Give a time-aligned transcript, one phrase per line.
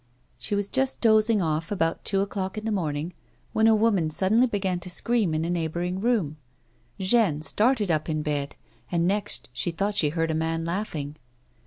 [0.39, 3.13] She was just dozing off, about two o'clock in the morning,
[3.53, 6.37] when a woman suddenly began to scream in a neighbouring room.
[6.99, 8.55] Jeanne started iip in bed,
[8.91, 11.17] and next she thought she heard a man laughing.